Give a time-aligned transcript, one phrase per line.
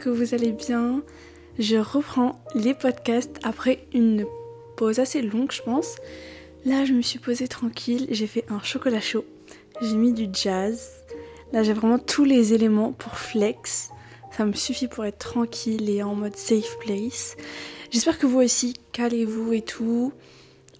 [0.00, 1.02] que vous allez bien.
[1.58, 4.24] Je reprends les podcasts après une
[4.76, 5.96] pause assez longue, je pense.
[6.64, 9.26] Là, je me suis posée tranquille, j'ai fait un chocolat chaud,
[9.82, 10.90] j'ai mis du jazz.
[11.52, 13.90] Là, j'ai vraiment tous les éléments pour flex.
[14.36, 17.36] Ça me suffit pour être tranquille et en mode safe place.
[17.90, 20.12] J'espère que vous aussi, calez-vous et tout.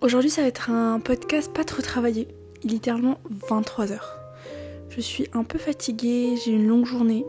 [0.00, 2.28] Aujourd'hui, ça va être un podcast pas trop travaillé,
[2.62, 3.18] littéralement
[3.50, 3.98] 23h.
[4.88, 7.26] Je suis un peu fatiguée, j'ai une longue journée.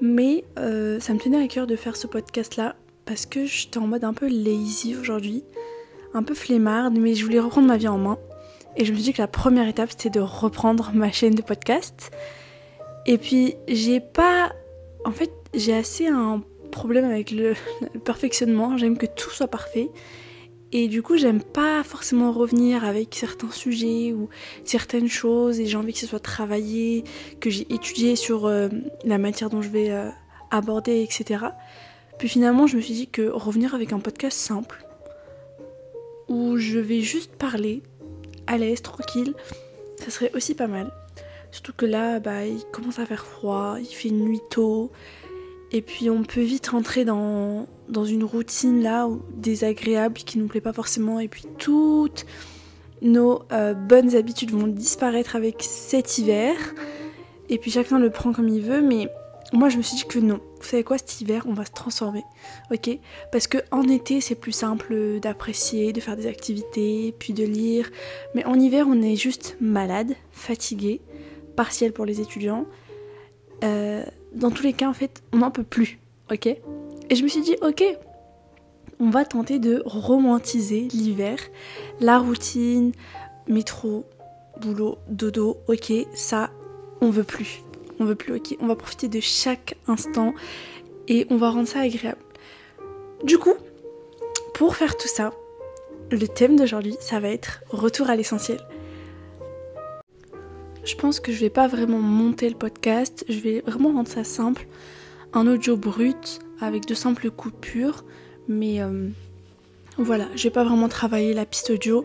[0.00, 3.86] Mais euh, ça me tenait à cœur de faire ce podcast-là parce que j'étais en
[3.86, 5.44] mode un peu lazy aujourd'hui,
[6.14, 8.18] un peu flemmarde, mais je voulais reprendre ma vie en main.
[8.76, 11.42] Et je me suis dit que la première étape c'était de reprendre ma chaîne de
[11.42, 12.10] podcast.
[13.06, 14.52] Et puis j'ai pas.
[15.04, 16.42] En fait, j'ai assez un
[16.72, 17.54] problème avec le
[18.04, 18.76] perfectionnement.
[18.76, 19.90] J'aime que tout soit parfait.
[20.76, 24.28] Et du coup, j'aime pas forcément revenir avec certains sujets ou
[24.64, 27.04] certaines choses et j'ai envie que ce soit travaillé,
[27.38, 28.68] que j'ai étudié sur euh,
[29.04, 30.10] la matière dont je vais euh,
[30.50, 31.44] aborder, etc.
[32.18, 34.84] Puis finalement, je me suis dit que revenir avec un podcast simple,
[36.26, 37.84] où je vais juste parler,
[38.48, 39.34] à l'aise, tranquille,
[40.02, 40.92] ça serait aussi pas mal.
[41.52, 44.90] Surtout que là, bah, il commence à faire froid, il fait nuit tôt,
[45.74, 50.60] et puis on peut vite rentrer dans, dans une routine là désagréable qui nous plaît
[50.60, 51.18] pas forcément.
[51.18, 52.26] Et puis toutes
[53.02, 56.54] nos euh, bonnes habitudes vont disparaître avec cet hiver.
[57.48, 58.82] Et puis chacun le prend comme il veut.
[58.82, 59.08] Mais
[59.52, 60.38] moi je me suis dit que non.
[60.60, 62.22] Vous savez quoi, cet hiver on va se transformer.
[62.70, 62.96] Ok?
[63.32, 67.90] Parce que en été c'est plus simple d'apprécier, de faire des activités, puis de lire.
[68.36, 71.00] Mais en hiver on est juste malade, fatigué,
[71.56, 72.64] partiel pour les étudiants.
[73.64, 74.04] Euh,
[74.34, 75.98] dans tous les cas, en fait, on n'en peut plus,
[76.30, 76.46] ok?
[76.46, 77.84] Et je me suis dit, ok,
[79.00, 81.38] on va tenter de romantiser l'hiver,
[82.00, 82.92] la routine,
[83.48, 84.04] métro,
[84.60, 86.50] boulot, dodo, ok, ça,
[87.00, 87.62] on veut plus.
[88.00, 88.56] On veut plus, ok?
[88.60, 90.34] On va profiter de chaque instant
[91.06, 92.18] et on va rendre ça agréable.
[93.22, 93.54] Du coup,
[94.54, 95.32] pour faire tout ça,
[96.10, 98.58] le thème d'aujourd'hui, ça va être retour à l'essentiel.
[100.84, 104.22] Je pense que je vais pas vraiment monter le podcast, je vais vraiment rendre ça
[104.22, 104.66] simple,
[105.32, 108.04] un audio brut avec de simples coupures,
[108.48, 109.08] mais euh,
[109.96, 112.04] voilà, je vais pas vraiment travailler la piste audio.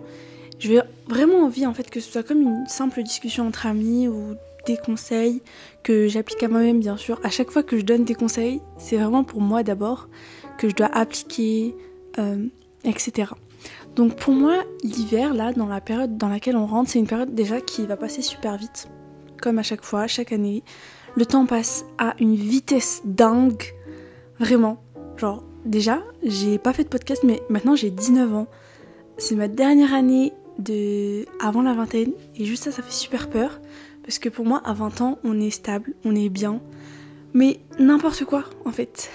[0.60, 4.08] Je vais vraiment envie en fait que ce soit comme une simple discussion entre amis
[4.08, 4.36] ou
[4.66, 5.42] des conseils
[5.84, 7.20] que j'applique à moi-même bien sûr.
[7.24, 10.08] À chaque fois que je donne des conseils, c'est vraiment pour moi d'abord
[10.58, 11.76] que je dois appliquer,
[12.18, 12.46] euh,
[12.84, 13.32] etc.
[14.00, 17.36] Donc pour moi, l'hiver, là, dans la période dans laquelle on rentre, c'est une période
[17.36, 18.88] déjà qui va passer super vite.
[19.42, 20.64] Comme à chaque fois, chaque année.
[21.18, 23.62] Le temps passe à une vitesse dingue.
[24.40, 24.82] Vraiment.
[25.18, 28.48] Genre, déjà, j'ai pas fait de podcast, mais maintenant j'ai 19 ans.
[29.18, 32.14] C'est ma dernière année de avant la vingtaine.
[32.38, 33.60] Et juste ça, ça fait super peur.
[34.04, 36.62] Parce que pour moi, à 20 ans, on est stable, on est bien.
[37.34, 39.10] Mais n'importe quoi, en fait.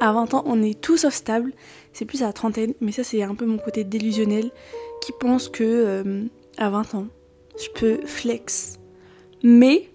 [0.00, 1.52] À 20 ans, on est tout sauf stable
[1.94, 4.50] c'est plus à la trentaine, mais ça c'est un peu mon côté délusionnel
[5.00, 6.24] qui pense que euh,
[6.58, 7.06] à 20 ans,
[7.56, 8.78] je peux flex.
[9.42, 9.88] Mais,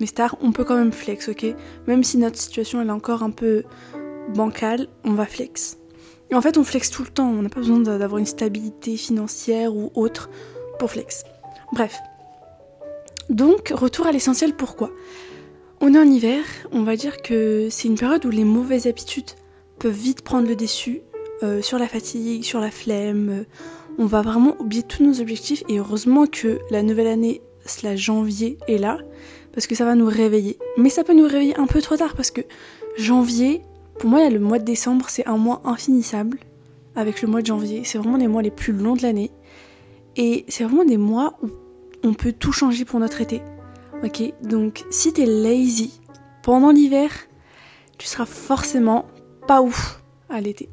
[0.00, 1.46] mes stars, on peut quand même flex, ok?
[1.86, 3.64] Même si notre situation est encore un peu
[4.34, 5.78] bancale, on va flex.
[6.32, 9.76] En fait, on flex tout le temps, on n'a pas besoin d'avoir une stabilité financière
[9.76, 10.30] ou autre
[10.78, 11.24] pour flex.
[11.72, 11.98] Bref.
[13.28, 14.90] Donc, retour à l'essentiel, pourquoi?
[15.80, 19.30] On est en hiver, on va dire que c'est une période où les mauvaises habitudes
[19.78, 21.02] peuvent vite prendre le dessus
[21.42, 23.28] euh, sur la fatigue, sur la flemme.
[23.30, 23.44] Euh,
[23.98, 27.42] on va vraiment oublier tous nos objectifs et heureusement que la nouvelle année,
[27.82, 28.98] la janvier, est là
[29.52, 30.58] parce que ça va nous réveiller.
[30.78, 32.40] Mais ça peut nous réveiller un peu trop tard parce que
[32.96, 33.62] janvier,
[33.98, 36.38] pour moi, le mois de décembre, c'est un mois infinissable
[36.96, 37.82] avec le mois de janvier.
[37.84, 39.30] C'est vraiment les mois les plus longs de l'année.
[40.16, 41.48] Et c'est vraiment des mois où
[42.02, 43.42] on peut tout changer pour notre été.
[44.02, 46.00] Ok Donc si t'es lazy
[46.42, 47.10] pendant l'hiver,
[47.98, 49.06] tu seras forcément
[49.46, 50.68] pas ouf à l'été.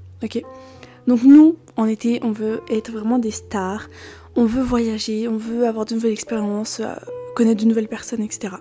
[1.09, 3.89] Donc nous, en été, on veut être vraiment des stars,
[4.35, 6.94] on veut voyager, on veut avoir de nouvelles expériences, euh,
[7.35, 8.57] connaître de nouvelles personnes, etc.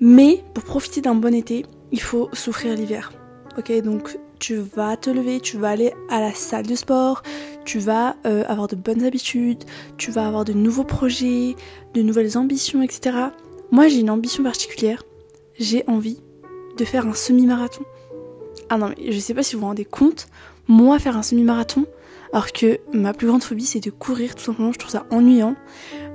[0.00, 3.12] Mais pour profiter d'un bon été, il faut souffrir l'hiver.
[3.56, 7.22] Ok, donc tu vas te lever, tu vas aller à la salle de sport,
[7.64, 9.62] tu vas euh, avoir de bonnes habitudes,
[9.98, 11.54] tu vas avoir de nouveaux projets,
[11.94, 13.16] de nouvelles ambitions, etc.
[13.70, 15.04] Moi j'ai une ambition particulière,
[15.60, 16.18] j'ai envie
[16.76, 17.84] de faire un semi-marathon.
[18.68, 20.26] Ah non, mais je sais pas si vous vous rendez compte,
[20.70, 21.84] moi faire un semi-marathon,
[22.32, 25.56] alors que ma plus grande phobie c'est de courir, tout simplement, je trouve ça ennuyant.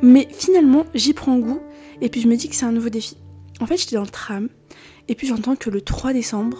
[0.01, 1.59] Mais finalement, j'y prends goût,
[2.01, 3.17] et puis je me dis que c'est un nouveau défi.
[3.59, 4.49] En fait, j'étais dans le tram,
[5.07, 6.57] et puis j'entends que le 3 décembre,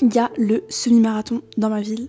[0.00, 2.08] il y a le semi-marathon dans ma ville,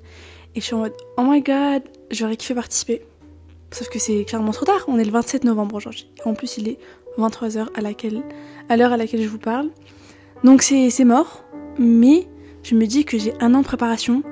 [0.56, 3.06] et je suis en mode oh my god, j'aurais kiffé participer.
[3.72, 6.10] Sauf que c'est clairement trop tard, on est le 27 novembre aujourd'hui.
[6.26, 6.78] En plus, il est
[7.18, 9.72] 23h à l'heure à laquelle je vous parle.
[10.44, 11.44] Donc c'est mort,
[11.78, 12.28] mais
[12.64, 14.24] je me dis que j'ai un an de préparation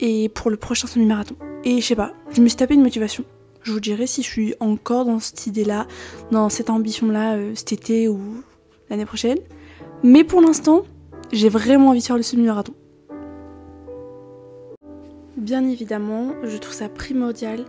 [0.00, 1.36] et pour le prochain semi-marathon.
[1.64, 3.24] Et je sais pas, je me suis tapé une motivation.
[3.62, 5.86] Je vous dirai si je suis encore dans cette idée-là,
[6.30, 8.42] dans cette ambition-là euh, cet été ou
[8.90, 9.38] l'année prochaine.
[10.02, 10.82] Mais pour l'instant,
[11.32, 12.74] j'ai vraiment envie de faire le semi-marathon.
[15.36, 17.64] Bien évidemment, je trouve ça primordial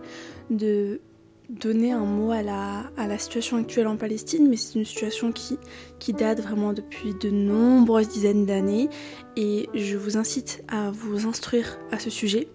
[0.50, 1.00] de
[1.48, 5.58] donner un mot à la, situation actuelle en Palestine, mais c'est une situation qui,
[5.98, 8.88] qui date vraiment depuis de nombreuses dizaines d'années
[9.36, 12.48] et je vous incite à vous instruire à ce sujet.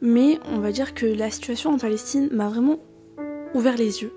[0.00, 2.78] Mais on va dire que la situation en Palestine m'a vraiment
[3.54, 4.12] ouvert les yeux.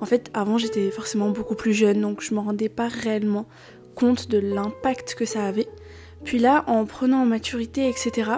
[0.00, 3.46] En fait, avant j'étais forcément beaucoup plus jeune, donc je me rendais pas réellement
[3.94, 5.68] compte de l'impact que ça avait.
[6.24, 8.32] Puis là, en prenant en maturité, etc.,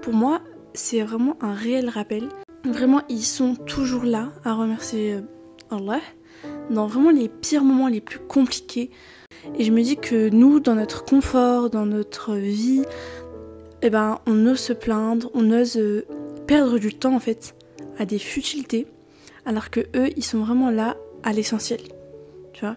[0.00, 0.40] pour moi,
[0.72, 2.28] c'est vraiment un réel rappel
[2.64, 5.20] Vraiment, ils sont toujours là à remercier euh,
[5.70, 6.00] Allah
[6.70, 8.90] dans vraiment les pires moments les plus compliqués.
[9.58, 12.82] Et je me dis que nous, dans notre confort, dans notre vie,
[13.82, 16.06] eh ben, on ose se plaindre, on ose euh,
[16.46, 17.54] perdre du temps en fait
[17.98, 18.86] à des futilités,
[19.44, 21.80] alors que eux, ils sont vraiment là à l'essentiel.
[22.54, 22.76] Tu vois?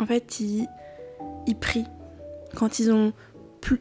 [0.00, 0.66] En fait, ils,
[1.46, 1.86] ils prient.
[2.56, 3.12] Quand ils ont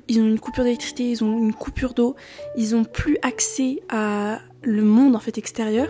[0.07, 2.15] ils ont une coupure d'électricité, ils ont une coupure d'eau,
[2.55, 5.87] ils ont plus accès à le monde en fait extérieur.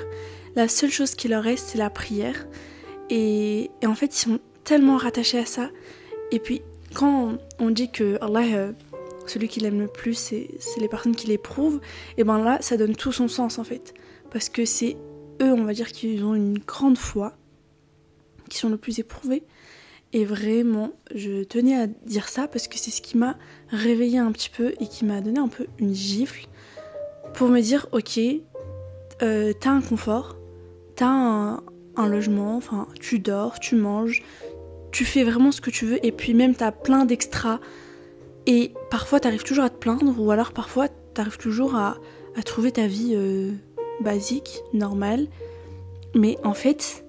[0.56, 2.48] La seule chose qui leur reste, c'est la prière.
[3.10, 5.70] Et, en fait, ils sont tellement rattachés à ça.
[6.32, 6.62] Et puis,
[6.94, 8.72] quand on dit que Allah, euh,
[9.26, 11.82] celui qu'il aime le plus, c'est les personnes qui l'éprouvent,
[12.18, 13.94] et ben là, ça donne tout son sens en fait.
[14.32, 14.98] Parce que c'est
[15.42, 17.34] eux, on va dire, qui ont une grande foi,
[18.50, 19.44] qui sont le plus éprouvés.
[20.14, 23.38] Et vraiment, je tenais à dire ça parce que c'est ce qui m'a
[23.70, 26.48] réveillé un petit peu et qui m'a donné un peu une gifle
[27.34, 28.20] pour me dire ok,
[29.22, 30.36] euh, t'as un confort,
[30.96, 31.64] t'as un,
[31.96, 34.24] un, logement, enfin tu dors, tu manges,
[34.92, 37.60] tu fais vraiment ce que tu veux et puis même t'as plein d'extras
[38.46, 41.98] et parfois t'arrives toujours à te plaindre ou alors parfois t'arrives toujours à,
[42.46, 43.52] trouver ta vie euh,
[44.02, 45.28] basique, normale.
[46.16, 47.04] Mais en fait,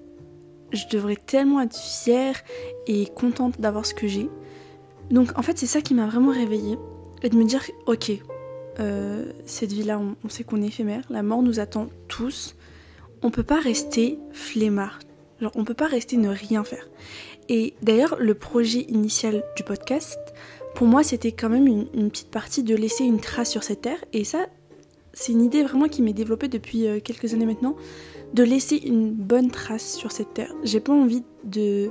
[0.73, 2.35] je devrais tellement être fière
[2.87, 4.29] et contente d'avoir ce que j'ai.
[5.11, 6.77] Donc en fait c'est ça qui m'a vraiment réveillée.
[7.21, 8.11] Et de me dire ok,
[8.79, 12.55] euh, cette vie-là on, sait qu'on est éphémère, la mort nous attend tous.
[13.21, 14.99] On peut pas rester flemmard.
[15.41, 16.87] Genre on peut pas rester ne rien faire.
[17.49, 20.19] Et d'ailleurs le projet initial du podcast,
[20.75, 24.03] pour moi c'était quand même une, petite partie de laisser une trace sur cette terre.
[24.13, 24.47] Et ça
[25.13, 27.75] c'est une idée vraiment qui m'est développée depuis euh, quelques années maintenant
[28.33, 30.53] de laisser une bonne trace sur cette terre.
[30.63, 31.89] J'ai pas envie de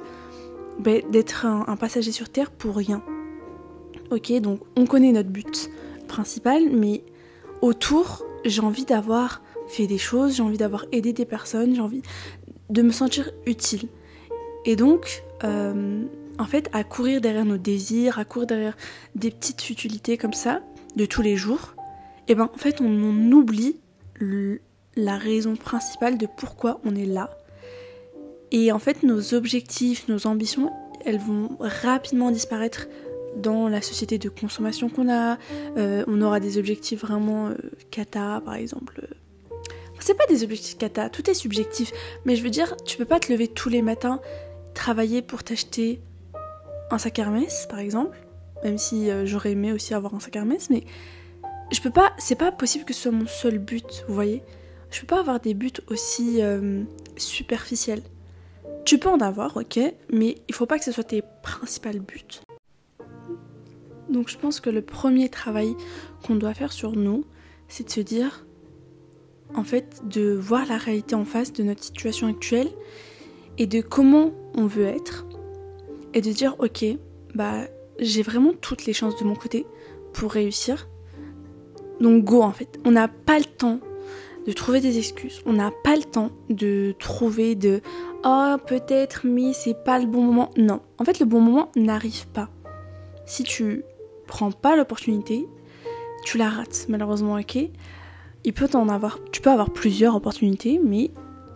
[0.79, 3.03] ben, d'être un, passager sur terre pour rien.
[4.11, 5.69] Ok, donc on connaît notre but
[6.09, 7.05] principal, mais
[7.63, 12.03] autour, j'ai envie d'avoir fait des choses, j'ai envie d'avoir aidé des personnes, j'ai envie
[12.71, 13.89] de me sentir utile.
[14.65, 16.03] Et donc, euh,
[16.39, 18.77] en fait, à courir derrière nos désirs, à courir derrière
[19.15, 20.61] des petites futilités comme ça,
[20.97, 21.75] de tous les jours,
[22.27, 23.77] et eh ben en fait, on, oublie
[24.97, 27.31] la raison principale de pourquoi on est là.
[28.51, 30.71] Et en fait, nos objectifs, nos ambitions,
[31.07, 32.87] elles vont rapidement disparaître
[33.37, 35.39] dans la société de consommation qu'on a.
[35.77, 37.55] Euh, on aura des objectifs vraiment euh,
[37.91, 39.07] kata, par exemple.
[40.01, 41.93] C'est pas des objectifs kata, tout est subjectif.
[42.25, 44.21] Mais je veux dire, tu peux pas te lever tous les matins,
[44.75, 46.01] travailler pour t'acheter
[46.91, 48.17] un sac Hermès, par exemple.
[48.65, 50.85] Même si euh, j'aurais aimé aussi avoir un sac Hermès, mais
[51.71, 52.13] je peux pas.
[52.19, 54.43] C'est pas possible que ce soit mon seul but, vous voyez
[54.91, 56.83] je peux pas avoir des buts aussi euh,
[57.17, 58.03] superficiels.
[58.85, 59.79] Tu peux en avoir, ok,
[60.11, 62.41] mais il faut pas que ce soit tes principaux buts.
[64.09, 65.75] Donc je pense que le premier travail
[66.27, 67.25] qu'on doit faire sur nous,
[67.69, 68.47] c'est de se dire,
[69.55, 72.71] en fait, de voir la réalité en face de notre situation actuelle
[73.59, 75.27] et de comment on veut être.
[76.15, 76.85] Et de dire, ok,
[77.35, 77.67] bah
[77.99, 79.67] j'ai vraiment toutes les chances de mon côté
[80.13, 80.89] pour réussir.
[82.01, 82.79] Donc go en fait.
[82.85, 83.81] On n'a pas le temps
[84.47, 85.43] de trouver des excuses.
[85.47, 87.81] On n'a pas le temps de trouver de
[88.25, 90.51] oh peut-être mais c'est pas le bon moment.
[90.57, 92.49] Non, en fait le bon moment n'arrive pas.
[93.27, 93.83] Si tu
[94.29, 95.49] prends pas l'opportunité,
[96.25, 97.59] tu la rates malheureusement, ok.
[98.45, 101.11] Il peut en avoir, tu peux avoir plusieurs opportunités, mais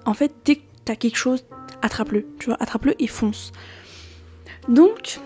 [0.04, 1.44] en fait dès que t'as quelque chose,
[1.80, 3.52] attrape-le, tu vois, attrape-le et fonce.
[4.68, 5.20] Donc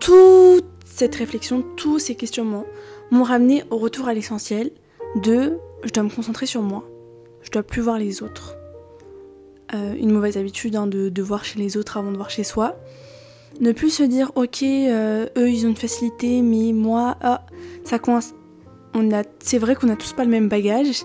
[0.00, 2.66] toute cette réflexion, tous ces questionnements
[3.10, 4.72] m'ont ramené au retour à l'essentiel
[5.22, 6.88] de je dois me concentrer sur moi.
[7.42, 8.56] Je dois plus voir les autres.
[9.74, 12.76] Euh, une mauvaise habitude hein, de, voir chez les autres avant de voir chez soi.
[13.60, 17.46] Ne plus se dire ok, euh, eux ils ont une facilité, mais moi, ah,
[17.84, 18.34] ça coince.
[18.94, 21.04] On a, c'est vrai qu'on a tous pas le même bagage,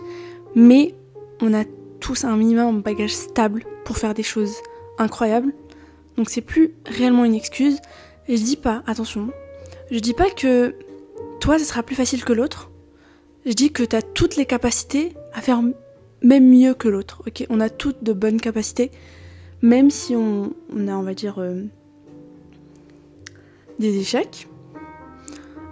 [0.55, 0.95] mais
[1.41, 1.63] on a
[1.99, 4.55] tous un minimum de bagage stable pour faire des choses
[4.97, 5.53] incroyables.
[6.17, 7.77] Donc c'est plus réellement une excuse.
[8.27, 9.31] Et je dis pas, attention,
[9.91, 10.75] je dis pas que
[11.39, 12.69] toi, ce sera plus facile que l'autre.
[13.45, 15.61] Je dis que tu as toutes les capacités à faire
[16.21, 17.23] même mieux que l'autre.
[17.25, 18.91] Ok, on a toutes de bonnes capacités,
[19.61, 21.63] même si on, a, on va dire, euh,
[23.79, 24.47] des échecs,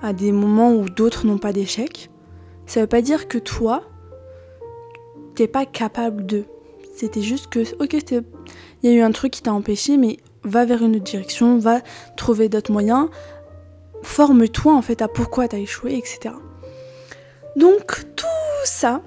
[0.01, 2.09] à des moments où d'autres n'ont pas d'échecs.
[2.65, 3.83] Ça veut pas dire que toi,
[5.35, 6.45] t'es pas capable de.
[6.95, 7.93] C'était juste que, ok,
[8.81, 11.59] il y a eu un truc qui t'a empêché, mais va vers une autre direction,
[11.59, 11.81] va
[12.15, 13.09] trouver d'autres moyens,
[14.01, 16.33] forme-toi en fait à pourquoi t'as échoué, etc.
[17.55, 18.25] Donc tout
[18.65, 19.01] ça,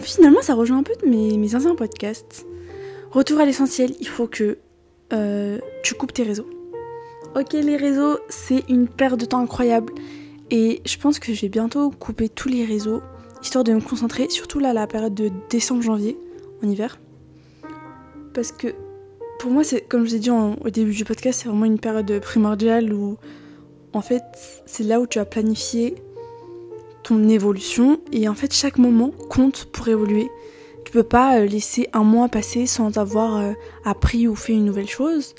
[0.00, 2.46] finalement ça rejoint un peu mes, mes anciens podcasts.
[3.10, 4.58] Retour à l'essentiel, il faut que
[5.12, 6.48] euh, tu coupes tes réseaux.
[7.38, 9.92] Ok, les réseaux, c'est une perte de temps incroyable.
[10.50, 13.02] Et je pense que je vais bientôt couper tous les réseaux,
[13.42, 16.16] histoire de me concentrer, surtout là, la période de décembre-janvier,
[16.64, 16.98] en hiver.
[18.32, 18.68] Parce que
[19.38, 21.78] pour moi, c'est comme je vous ai dit au début du podcast, c'est vraiment une
[21.78, 23.18] période primordiale où,
[23.92, 24.22] en fait,
[24.64, 25.96] c'est là où tu as planifié
[27.02, 30.30] ton évolution et en fait, chaque moment compte pour évoluer.
[30.86, 33.52] Tu peux pas euh, laisser un mois passer sans avoir euh,
[33.84, 35.34] appris ou fait une nouvelle chose.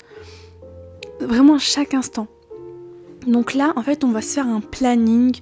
[1.20, 2.28] Vraiment chaque instant.
[3.26, 5.36] Donc là, en fait, on va se faire un planning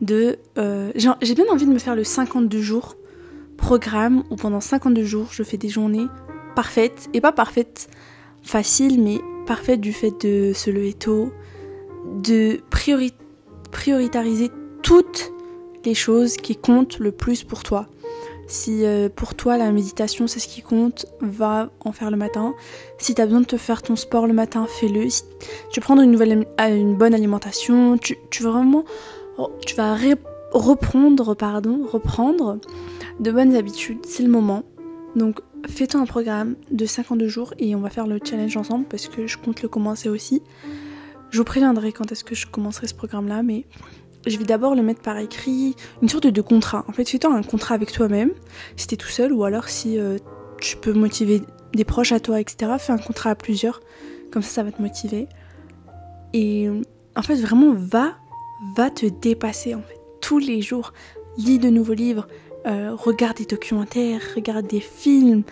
[0.00, 0.38] de...
[0.58, 2.96] Euh, j'ai bien envie de me faire le 52 jours
[3.56, 6.06] programme où pendant 52 jours, je fais des journées
[6.54, 7.08] parfaites.
[7.14, 7.88] Et pas parfaites
[8.42, 11.32] faciles, mais parfaites du fait de se lever tôt,
[12.22, 12.60] de
[13.70, 14.50] prioritariser
[14.82, 15.32] toutes
[15.84, 17.86] les choses qui comptent le plus pour toi.
[18.50, 22.52] Si euh, pour toi la méditation c'est ce qui compte, va en faire le matin.
[22.98, 25.06] Si tu as besoin de te faire ton sport le matin, fais-le.
[25.70, 28.84] Tu prendre une, nouvelle, euh, une bonne alimentation, tu, tu vraiment
[29.64, 29.96] tu vas
[30.52, 32.58] reprendre pardon, reprendre
[33.20, 34.64] de bonnes habitudes, c'est le moment.
[35.14, 39.06] Donc fais-toi un programme de 52 jours et on va faire le challenge ensemble parce
[39.06, 40.42] que je compte le commencer aussi.
[41.30, 43.64] Je vous préviendrai quand est-ce que je commencerai ce programme là, mais
[44.26, 46.84] je vais d'abord le mettre par écrit, une sorte de contrat.
[46.88, 48.32] En fait, fais-toi un contrat avec toi-même,
[48.76, 50.18] si t'es tout seul, ou alors si euh,
[50.60, 51.42] tu peux motiver
[51.74, 52.72] des proches à toi, etc.
[52.78, 53.80] Fais un contrat à plusieurs,
[54.30, 55.26] comme ça, ça va te motiver.
[56.32, 56.68] Et
[57.16, 58.16] en fait, vraiment, va,
[58.76, 60.92] va te dépasser, en fait, tous les jours.
[61.38, 62.26] Lis de nouveaux livres,
[62.66, 65.44] euh, regarde des documentaires, regarde des films,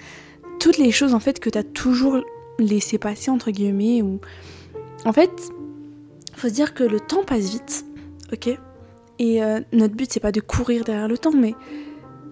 [0.61, 2.19] toutes les choses, en fait, que t'as toujours
[2.59, 4.21] laissé passer, entre guillemets, ou...
[5.05, 5.31] En fait,
[6.35, 7.85] faut se dire que le temps passe vite
[8.33, 8.59] ok
[9.19, 11.55] Et euh, notre but, c'est pas de courir derrière le temps, mais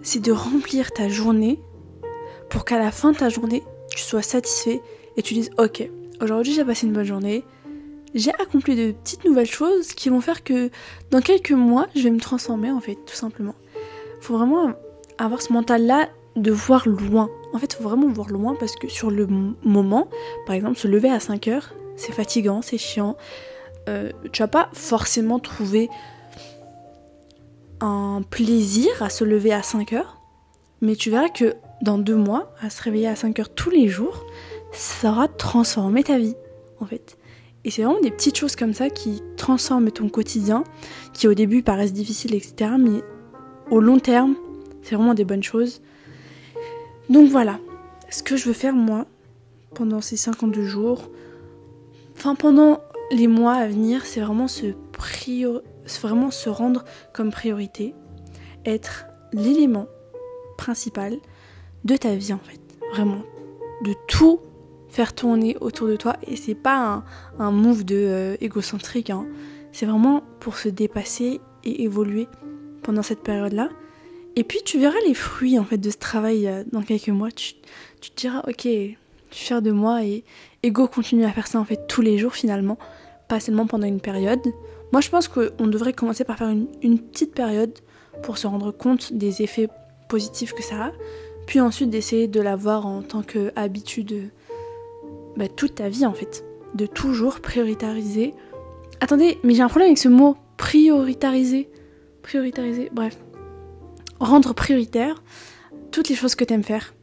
[0.01, 1.59] c'est de remplir ta journée
[2.49, 4.81] pour qu'à la fin de ta journée, tu sois satisfait
[5.17, 5.87] et tu dises Ok,
[6.21, 7.43] aujourd'hui j'ai passé une bonne journée,
[8.13, 10.69] j'ai accompli de petites nouvelles choses qui vont faire que
[11.11, 13.55] dans quelques mois, je vais me transformer en fait, tout simplement.
[14.21, 14.73] Faut vraiment
[15.17, 17.29] avoir ce mental-là de voir loin.
[17.53, 19.27] En fait, faut vraiment voir loin parce que sur le
[19.63, 20.09] moment,
[20.45, 23.17] par exemple, se lever à 5 heures, c'est fatigant, c'est chiant.
[23.87, 25.89] Euh, tu vas pas forcément trouver
[27.79, 30.19] un plaisir à se lever à 5 heures,
[30.81, 33.87] mais tu verras que dans deux mois, à se réveiller à 5 heures tous les
[33.87, 34.25] jours,
[34.71, 36.35] ça aura transformé ta vie,
[36.79, 37.17] en fait.
[37.63, 40.63] Et c'est vraiment des petites choses comme ça qui transforment ton quotidien,
[41.13, 42.71] qui au début paraissent difficiles, etc.
[42.79, 43.03] Mais
[43.69, 44.35] au long terme,
[44.81, 45.81] c'est vraiment des bonnes choses.
[47.09, 47.59] Donc voilà,
[48.09, 49.05] ce que je veux faire moi,
[49.73, 51.09] pendant ces 52 jours,
[52.15, 52.79] enfin pendant
[53.11, 54.73] les mois à venir, c'est vraiment se,
[56.01, 56.83] vraiment se rendre
[57.13, 57.95] comme priorité,
[58.65, 59.87] être l'élément
[60.57, 61.17] principal
[61.85, 62.59] de ta vie en fait.
[62.91, 63.21] Vraiment.
[63.83, 64.39] De tout
[64.89, 66.15] faire tourner autour de toi.
[66.25, 67.03] Et c'est pas
[67.37, 69.09] un, move de euh, égocentrique.
[69.09, 69.27] Hein.
[69.71, 72.27] C'est vraiment pour se dépasser et évoluer
[72.83, 73.69] pendant cette période-là.
[74.35, 77.31] Et puis tu verras les fruits en fait de ce travail euh, dans quelques mois.
[77.31, 77.53] Tu,
[78.01, 78.67] tu te diras ok,
[79.31, 80.23] je suis fière de moi et,
[80.63, 82.77] Ego continue à faire ça en fait tous les jours finalement,
[83.27, 84.41] pas seulement pendant une période.
[84.91, 87.73] Moi je pense qu'on devrait commencer par faire une, petite période
[88.23, 89.67] pour se rendre compte des effets
[90.09, 90.91] positifs que ça a,
[91.45, 94.31] puis ensuite d'essayer de l'avoir en tant qu'habitude
[95.35, 98.33] bah, toute ta vie en fait, de toujours prioritariser.
[99.01, 101.69] Attendez, mais j'ai un problème avec ce mot prioritariser.
[102.23, 103.17] Prioritariser, bref.
[104.19, 105.21] Rendre prioritaire
[105.91, 106.93] toutes les choses que tu aimes faire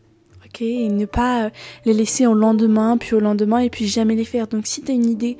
[0.61, 1.51] et ne pas
[1.85, 4.47] les laisser au lendemain, puis au lendemain, et puis jamais les faire.
[4.47, 5.37] Donc si tu as une idée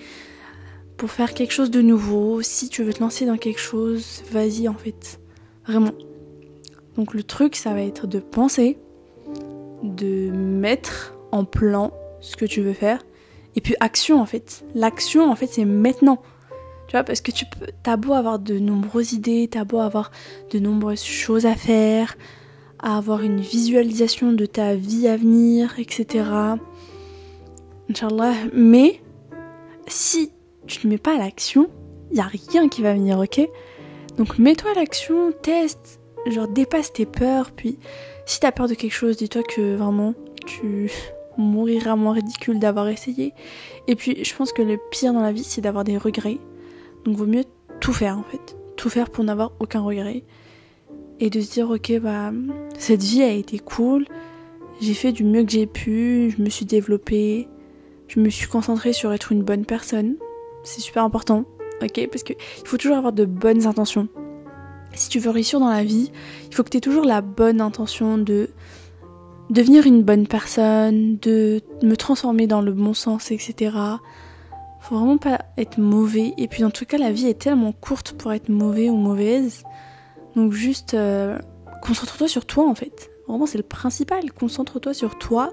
[0.97, 4.69] pour faire quelque chose de nouveau, si tu veux te lancer dans quelque chose, vas-y
[4.69, 5.21] en fait.
[5.67, 5.93] Vraiment.
[6.97, 8.79] Donc le truc, ça va être de penser,
[9.83, 13.05] de mettre en plan ce que tu veux faire,
[13.57, 14.65] et puis action en fait.
[14.75, 16.23] L'action en fait c'est maintenant.
[16.87, 20.11] Tu vois, parce que tu peux, t'as beau avoir de nombreuses idées, t'as beau avoir
[20.51, 22.17] de nombreuses choses à faire,
[22.79, 26.25] à avoir une visualisation de ta vie à venir, etc.
[27.89, 28.35] Inch'Allah.
[28.53, 29.01] Mais
[29.87, 30.31] si
[30.67, 31.69] tu ne mets pas à l'action,
[32.11, 33.49] il y a rien qui va venir, ok?
[34.17, 37.79] Donc mets-toi à l'action, teste, genre dépasse tes peurs, puis
[38.27, 40.15] si t'as peur de quelque chose, dis-toi que vraiment
[40.47, 40.91] tu
[41.39, 43.33] mouriras moins ridicule d'avoir essayé.
[43.89, 46.39] Et puis je pense que le pire dans la vie c'est d'avoir des regrets.
[47.05, 47.45] Donc vaut mieux
[47.81, 48.57] tout faire en fait.
[48.77, 50.25] Tout faire pour n'avoir aucun regret.
[51.21, 52.33] Et de se dire ok bah
[52.79, 54.07] cette vie a été cool.
[54.81, 57.49] J'ai fait du mieux que j'ai pu, je me suis développée,
[58.09, 60.17] je me suis concentrée sur être une bonne personne.
[60.65, 61.45] C'est super important,
[61.83, 62.09] ok?
[62.11, 64.09] Parce qu'il faut toujours avoir de bonnes intentions.
[64.95, 66.11] Si tu veux réussir dans la vie,
[66.49, 68.51] il faut que tu aies toujours la bonne intention de
[69.51, 73.77] devenir une bonne personne, de me transformer dans le bon sens, etc.
[74.81, 76.35] Faut vraiment pas être mauvais.
[76.39, 79.65] Et puis en tout cas, la vie est tellement courte pour être mauvais ou mauvaise.
[80.37, 81.39] Donc juste euh,
[81.83, 83.11] concentre-toi sur toi en fait.
[83.29, 84.33] Vraiment, c'est le principal.
[84.33, 85.53] Concentre-toi sur toi.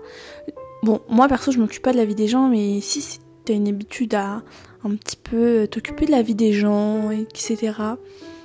[0.83, 3.67] Bon, moi perso, je m'occupe pas de la vie des gens, mais si t'as une
[3.67, 4.43] habitude à
[4.83, 7.73] un petit peu t'occuper de la vie des gens, etc.,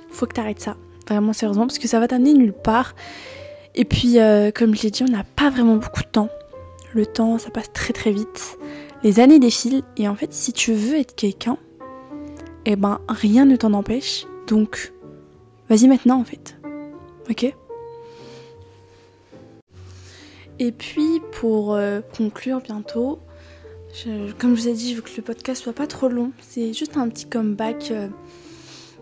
[0.09, 0.77] faut que t'arrêtes ça.
[1.07, 2.95] Vraiment sérieusement, parce que ça va t'amener nulle part.
[3.75, 6.29] Et puis, euh, comme je l'ai dit, on n'a pas vraiment beaucoup de temps.
[6.93, 8.57] Le temps, ça passe très très vite.
[9.03, 9.83] Les années défilent.
[9.97, 11.57] Et en fait, si tu veux être quelqu'un,
[12.65, 14.25] eh ben, rien ne t'en empêche.
[14.47, 14.93] Donc,
[15.69, 16.57] vas-y maintenant en fait.
[17.29, 17.53] Ok?
[20.59, 23.19] Et puis, pour euh, conclure bientôt,
[24.37, 26.31] comme je vous ai dit, je veux que le podcast soit pas trop long.
[26.41, 27.91] C'est juste un petit comeback.
[27.91, 28.07] Euh,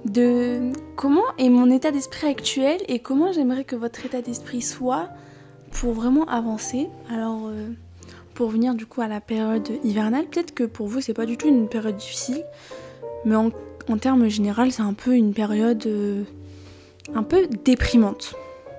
[0.05, 5.09] de comment est mon état d'esprit actuel et comment j'aimerais que votre état d'esprit soit
[5.71, 6.87] pour vraiment avancer.
[7.09, 7.69] Alors, euh,
[8.33, 11.37] pour venir du coup à la période hivernale, peut-être que pour vous c'est pas du
[11.37, 12.43] tout une période difficile,
[13.25, 13.51] mais en,
[13.99, 16.23] termes général, c'est un peu une période euh,
[17.13, 18.35] un peu déprimante.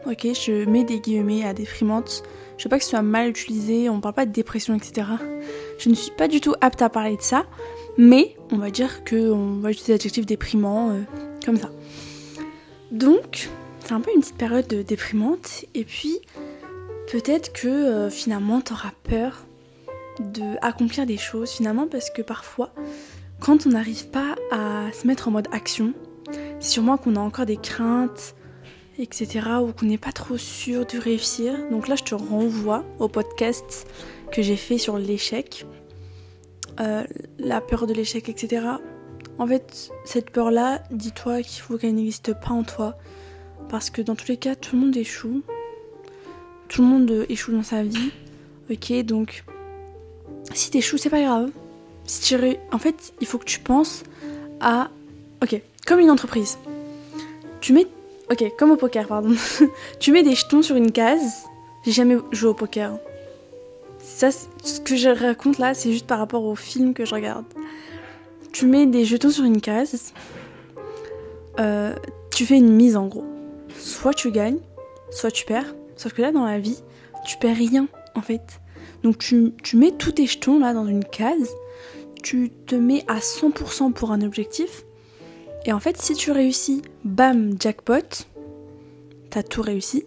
[0.06, 2.22] Ok, je mets des guillemets à déprimante.
[2.58, 5.08] Je veux pas que ce soit mal utilisé, on parle pas de dépression, etc.
[5.78, 7.46] Je ne suis pas du tout apte à parler de ça,
[7.98, 11.02] mais on va dire qu'on va utiliser l'adjectif déprimant euh,
[11.44, 11.70] comme ça.
[12.90, 13.48] Donc,
[13.84, 15.64] c'est un peu une petite période déprimante.
[15.74, 16.18] Et puis,
[17.10, 19.44] peut-être que euh, finalement, tu auras peur
[20.18, 22.72] d'accomplir des choses, finalement, parce que parfois,
[23.40, 25.92] quand on n'arrive pas à se mettre en mode action,
[26.58, 28.34] c'est sûrement qu'on a encore des craintes,
[28.98, 31.54] etc., ou qu'on n'est pas trop sûr de réussir.
[31.70, 33.86] Donc là, je te renvoie au podcast
[34.30, 35.66] que j'ai fait sur l'échec
[36.80, 37.04] euh,
[37.38, 38.66] la peur de l'échec, etc.
[39.38, 42.96] En fait, cette peur-là, dis-toi qu'il faut qu'elle n'existe pas en toi.
[43.68, 45.42] Parce que dans tous les cas, tout le monde échoue.
[46.68, 48.10] Tout le monde échoue dans sa vie.
[48.70, 49.44] Ok, donc
[50.52, 51.50] si t'échoues, c'est pas grave.
[52.04, 54.02] Si tu En fait, il faut que tu penses
[54.60, 54.90] à.
[55.42, 56.58] Ok, comme une entreprise.
[57.60, 57.86] Tu mets.
[58.30, 59.34] Ok, comme au poker, pardon.
[60.00, 61.44] tu mets des jetons sur une case.
[61.84, 62.98] J'ai jamais joué au poker.
[64.16, 67.44] Ça, ce que je raconte là, c'est juste par rapport au film que je regarde.
[68.50, 70.14] Tu mets des jetons sur une case.
[71.60, 71.94] Euh,
[72.34, 73.26] tu fais une mise en gros.
[73.78, 74.60] Soit tu gagnes,
[75.10, 75.74] soit tu perds.
[75.96, 76.78] Sauf que là, dans la vie,
[77.26, 78.62] tu perds rien en fait.
[79.02, 81.50] Donc tu, tu mets tous tes jetons là dans une case.
[82.22, 84.86] Tu te mets à 100% pour un objectif.
[85.66, 88.24] Et en fait, si tu réussis, bam, jackpot,
[89.28, 90.06] t'as tout réussi.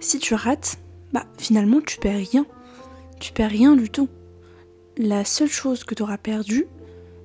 [0.00, 0.78] Si tu rates,
[1.12, 2.44] bah finalement tu perds rien
[3.20, 4.08] tu perds rien du tout.
[4.96, 6.66] La seule chose que tu auras perdu,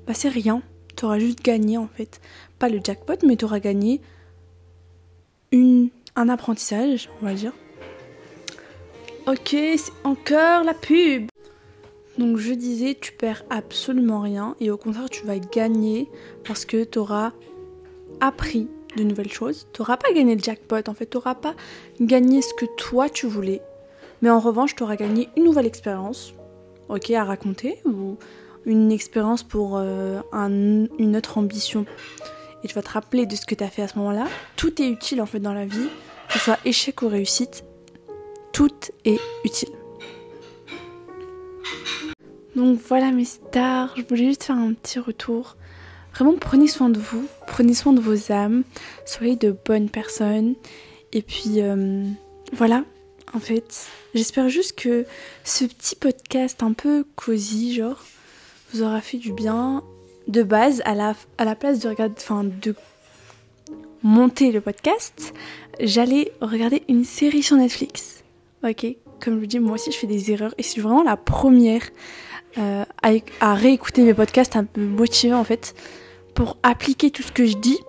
[0.07, 0.61] bah c'est rien.
[0.95, 2.19] Tu auras juste gagné en fait.
[2.59, 4.01] Pas le jackpot, mais tu auras gagné
[5.51, 7.53] une, un apprentissage, on va dire.
[9.27, 11.27] Ok, c'est encore la pub.
[12.17, 16.09] Donc je disais, tu perds absolument rien et au contraire, tu vas gagner
[16.43, 17.31] parce que tu auras
[18.19, 19.67] appris de nouvelles choses.
[19.73, 21.55] Tu n'auras pas gagné le jackpot, en fait, tu n'auras pas
[21.99, 23.61] gagné ce que toi tu voulais.
[24.21, 26.33] Mais en revanche, tu auras gagné une nouvelle expérience,
[26.89, 28.17] ok, à raconter, ou
[28.65, 31.85] une expérience pour euh, une autre ambition.
[32.63, 34.27] Et tu vas te rappeler de ce que tu as fait à ce moment-là.
[34.55, 35.89] Tout est utile en fait dans la vie,
[36.27, 37.63] que ce soit échec ou réussite,
[38.53, 38.69] tout
[39.05, 39.69] est utile.
[42.55, 45.55] Donc voilà mes stars, je voulais juste faire un petit retour.
[46.13, 48.63] Vraiment prenez soin de vous, prenez soin de vos âmes,
[49.05, 50.55] soyez de bonnes personnes.
[51.13, 52.03] Et puis euh,
[52.53, 52.83] voilà,
[53.33, 53.87] en fait.
[54.13, 55.05] J'espère juste que
[55.43, 58.03] ce petit podcast un peu cosy, genre,
[58.73, 59.83] vous aura fait du bien
[60.27, 62.75] de base à la, à la place de regarder, enfin, de
[64.03, 65.33] monter le podcast,
[65.79, 68.23] j'allais regarder une série sur Netflix.
[68.63, 68.85] Ok,
[69.19, 71.83] comme je vous dis, moi aussi je fais des erreurs et c'est vraiment la première
[72.57, 75.73] euh, à, à, réécouter mes podcasts un peu motivée en fait
[76.33, 77.79] pour appliquer tout ce que je dis.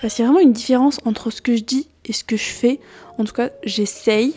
[0.00, 2.36] Parce qu'il y a vraiment une différence entre ce que je dis et ce que
[2.36, 2.80] je fais.
[3.18, 4.34] En tout cas, j'essaye.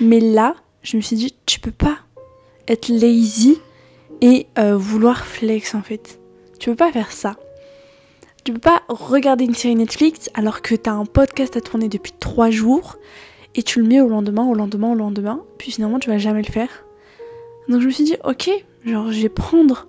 [0.00, 1.98] Mais là, je me suis dit, tu peux pas
[2.68, 3.58] être lazy
[4.20, 6.20] et euh, vouloir flex en fait.
[6.58, 7.36] Tu peux pas faire ça.
[8.44, 12.12] Tu peux pas regarder une série Netflix alors que t'as un podcast à tourner depuis
[12.18, 12.96] 3 jours
[13.54, 16.42] et tu le mets au lendemain, au lendemain, au lendemain, puis finalement tu vas jamais
[16.42, 16.84] le faire.
[17.68, 18.50] Donc je me suis dit, ok,
[18.86, 19.88] genre je vais prendre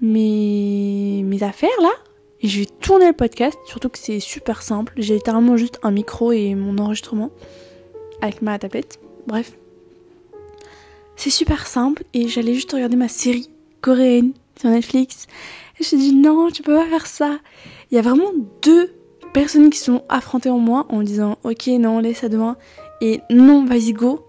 [0.00, 1.92] mes, mes affaires là,
[2.40, 4.94] et je vais tourner le podcast, surtout que c'est super simple.
[4.96, 7.30] J'ai littéralement juste un micro et mon enregistrement
[8.22, 8.98] avec ma tablette.
[9.26, 9.52] Bref.
[11.16, 15.26] C'est super simple et j'allais juste regarder ma série coréenne sur Netflix.
[15.78, 17.38] Et je me suis dit non, tu peux pas faire ça.
[17.90, 18.92] Il y a vraiment deux
[19.32, 22.56] personnes qui sont affrontées en moi en disant ok non laisse ça demain
[23.00, 24.24] et non vas-y go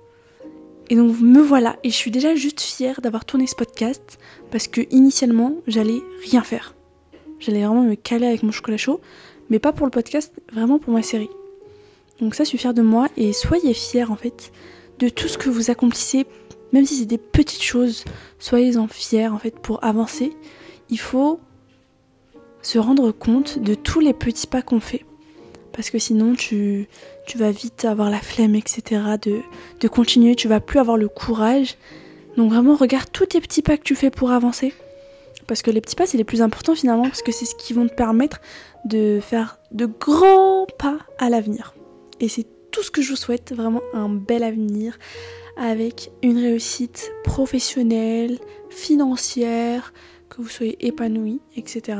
[0.91, 4.19] et donc me voilà et je suis déjà juste fière d'avoir tourné ce podcast
[4.51, 6.75] parce que initialement j'allais rien faire.
[7.41, 9.01] J'allais vraiment me caler avec mon chocolat chaud,
[9.49, 11.29] mais pas pour le podcast, vraiment pour ma série.
[12.19, 14.51] Donc ça, je suis fière de moi et soyez fiers en fait
[15.01, 16.25] de tout ce que vous accomplissez,
[16.71, 18.05] même si c'est des petites choses,
[18.39, 20.31] soyez-en fiers en fait pour avancer.
[20.89, 21.39] Il faut
[22.61, 25.03] se rendre compte de tous les petits pas qu'on fait
[25.73, 26.87] parce que sinon tu,
[27.25, 29.01] tu vas vite avoir la flemme, etc.
[29.21, 29.41] De,
[29.79, 31.77] de continuer, tu vas plus avoir le courage.
[32.37, 34.73] Donc vraiment, regarde tous tes petits pas que tu fais pour avancer.
[35.47, 37.73] Parce que les petits pas, c'est les plus importants finalement, parce que c'est ce qui
[37.73, 38.39] vont te permettre
[38.85, 41.73] de faire de grands pas à l'avenir.
[42.19, 44.97] Et c'est tout ce que je vous souhaite, vraiment un bel avenir,
[45.57, 49.93] avec une réussite professionnelle, financière,
[50.29, 51.99] que vous soyez épanoui, etc.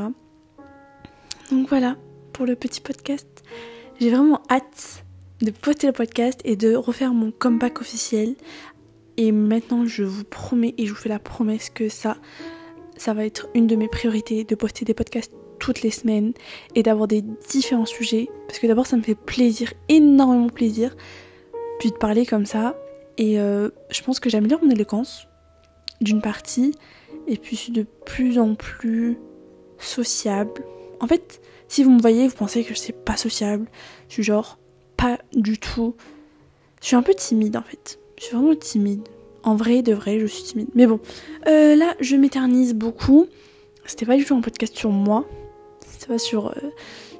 [1.50, 1.96] Donc voilà,
[2.32, 3.28] pour le petit podcast.
[4.00, 5.04] J'ai vraiment hâte
[5.42, 8.34] de poster le podcast et de refaire mon comeback officiel.
[9.16, 12.16] Et maintenant, je vous promets et je vous fais la promesse que ça,
[12.96, 15.32] ça va être une de mes priorités de poster des podcasts
[15.62, 16.32] toutes les semaines
[16.74, 18.28] et d'avoir des différents sujets.
[18.48, 20.96] Parce que d'abord, ça me fait plaisir, énormément plaisir,
[21.78, 22.76] puis de parler comme ça.
[23.16, 25.28] Et euh, je pense que j'améliore mon éloquence,
[26.00, 26.74] d'une partie,
[27.28, 29.18] et puis je suis de plus en plus
[29.78, 30.64] sociable.
[30.98, 33.68] En fait, si vous me voyez, vous pensez que je suis pas sociable.
[34.08, 34.58] Je suis genre
[34.96, 35.94] pas du tout.
[36.80, 38.00] Je suis un peu timide en fait.
[38.18, 39.06] Je suis vraiment timide.
[39.44, 40.68] En vrai, de vrai, je suis timide.
[40.74, 40.98] Mais bon,
[41.46, 43.28] euh, là, je m'éternise beaucoup.
[43.86, 45.24] C'était pas du tout un podcast sur moi.
[46.18, 46.70] Sur, euh,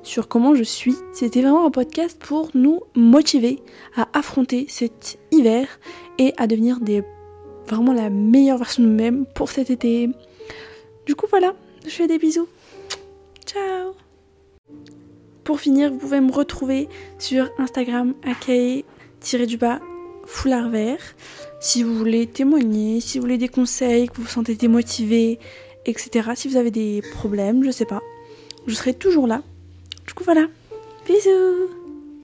[0.02, 0.94] sur comment je suis.
[1.12, 3.62] C'était vraiment un podcast pour nous motiver
[3.96, 5.66] à affronter cet hiver
[6.18, 6.78] et à devenir
[7.68, 10.10] vraiment la meilleure version de nous-mêmes pour cet été.
[11.06, 11.54] Du coup, voilà.
[11.84, 12.48] Je fais des bisous.
[13.46, 13.94] Ciao
[15.44, 19.80] pour finir, vous pouvez me retrouver sur Instagram akae-du-bas
[20.24, 21.00] foulard vert.
[21.60, 25.38] Si vous voulez témoigner, si vous voulez des conseils, que vous vous sentez démotivé,
[25.84, 26.30] etc.
[26.36, 28.02] Si vous avez des problèmes, je sais pas.
[28.66, 29.42] Je serai toujours là.
[30.06, 30.46] Du coup voilà.
[31.06, 31.68] Bisous